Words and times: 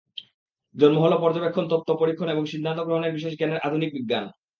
জন্ম 0.75 0.97
হলো 0.99 1.15
পর্যবেক্ষণ, 1.19 1.65
তত্ত্ব, 1.67 1.89
পরীক্ষণ 1.95 2.27
এবং 2.29 2.43
সিদ্ধান্ত 2.45 2.79
গ্রহণের 2.81 3.15
বিশেষ 3.17 3.33
জ্ঞানের 3.37 3.63
আধুনিক 3.67 3.89
বিজ্ঞানের। 3.93 4.33